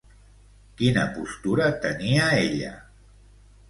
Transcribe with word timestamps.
Quina 0.79 1.03
postura 1.19 1.69
tenia 1.87 2.35
ella? 2.43 2.77